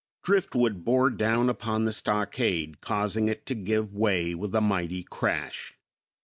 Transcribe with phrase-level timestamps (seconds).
[0.23, 5.75] Driftwood bore down upon the stockade, causing it to give way with a mighty crash.